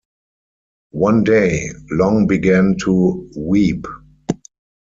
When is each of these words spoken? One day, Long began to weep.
One 0.97 1.23
day, 1.23 1.69
Long 1.91 2.25
began 2.25 2.75
to 2.85 3.29
weep. 3.37 3.85